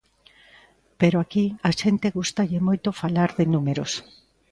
Pero 0.99 1.17
aquí 1.19 1.45
á 1.67 1.69
xente 1.81 2.13
gústalle 2.17 2.65
moito 2.67 2.89
falar 3.01 3.29
de 3.39 3.45
números. 3.53 3.91